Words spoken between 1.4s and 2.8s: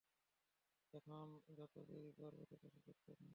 যত দেরি করবে, তত